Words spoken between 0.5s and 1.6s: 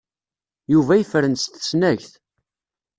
Yuba yefren s